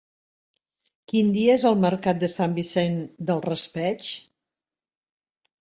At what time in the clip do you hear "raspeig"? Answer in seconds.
3.47-4.11